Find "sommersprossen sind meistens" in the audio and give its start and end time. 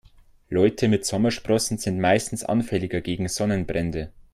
1.05-2.43